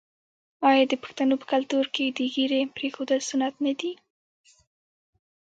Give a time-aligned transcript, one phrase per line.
[0.69, 3.91] آیا د پښتنو په کلتور کې د ږیرې پریښودل سنت نه دي؟